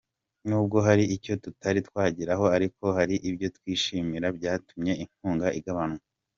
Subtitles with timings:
[0.47, 6.01] N’ubwo hari ibyo tutari twageraho ariko hari ibyo twishimira byanatumye inkunga igabanwa.